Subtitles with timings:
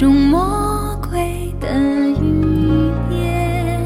[0.00, 1.68] 中魔鬼的
[2.22, 3.78] 语言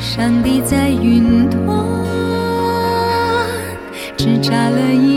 [0.00, 1.62] 上帝在云端
[4.16, 5.15] 只眨了一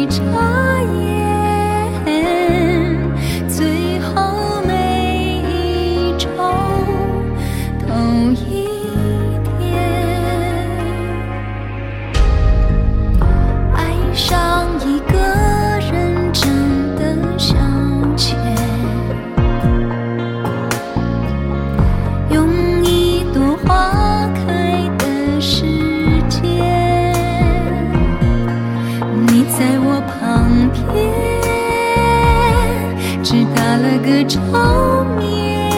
[33.23, 34.39] 只打了个照
[35.19, 35.69] 面。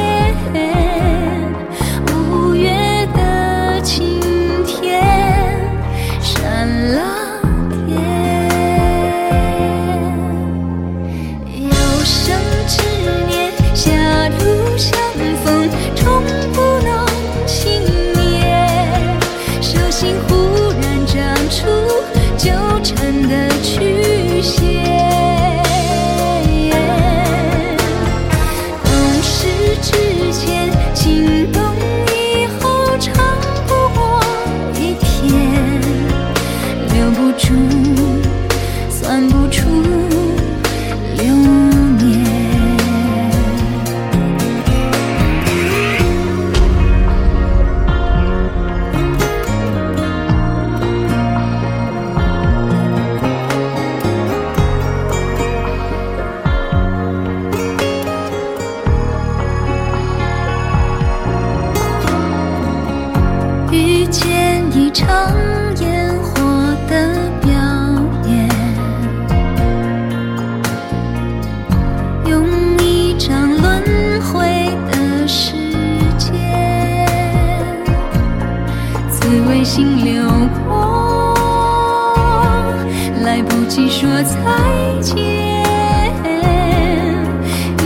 [64.92, 65.08] 一场
[65.80, 66.42] 烟火
[66.90, 67.50] 的表
[68.28, 68.50] 演，
[72.26, 72.46] 用
[72.78, 75.54] 一场轮回的时
[76.18, 76.36] 间，
[79.10, 80.30] 紫微星流
[80.68, 81.38] 过，
[83.24, 84.36] 来不及说再
[85.00, 85.16] 见，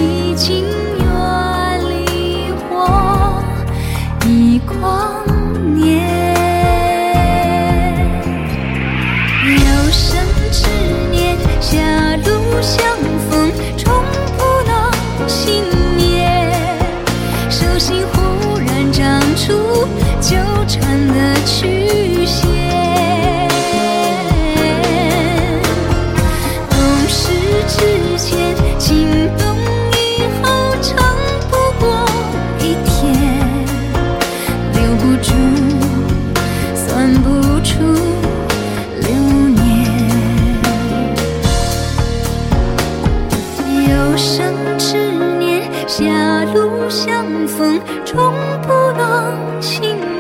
[0.01, 0.66] 已经
[0.97, 1.05] 远
[1.87, 3.43] 离我，
[4.25, 5.25] 一光。
[37.66, 37.80] 处
[39.02, 39.09] 流
[39.50, 39.66] 年。
[43.90, 50.15] 有生之年狭路相逢终不能幸